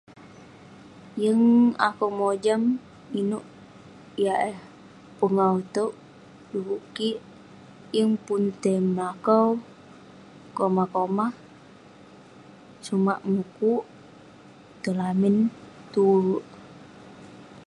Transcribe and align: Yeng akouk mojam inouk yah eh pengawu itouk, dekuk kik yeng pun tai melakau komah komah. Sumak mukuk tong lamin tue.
Yeng 1.21 1.45
akouk 1.87 2.13
mojam 2.19 2.61
inouk 3.19 3.45
yah 4.23 4.39
eh 4.51 4.57
pengawu 5.17 5.57
itouk, 5.65 5.93
dekuk 6.51 6.83
kik 6.95 7.17
yeng 7.95 8.13
pun 8.25 8.43
tai 8.61 8.77
melakau 8.95 9.47
komah 10.57 10.87
komah. 10.95 11.31
Sumak 12.85 13.19
mukuk 13.33 13.83
tong 14.81 14.97
lamin 15.01 15.35
tue. 15.93 16.35